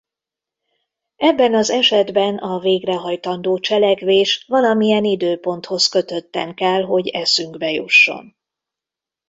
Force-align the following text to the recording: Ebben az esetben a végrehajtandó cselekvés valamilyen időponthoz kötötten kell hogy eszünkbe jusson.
Ebben 1.17 1.55
az 1.55 1.69
esetben 1.69 2.37
a 2.37 2.59
végrehajtandó 2.59 3.59
cselekvés 3.59 4.45
valamilyen 4.47 5.03
időponthoz 5.03 5.87
kötötten 5.87 6.55
kell 6.55 6.81
hogy 6.81 7.07
eszünkbe 7.07 7.71
jusson. 7.71 8.35